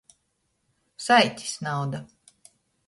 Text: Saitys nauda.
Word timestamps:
Saitys 1.07 1.53
nauda. 1.67 2.05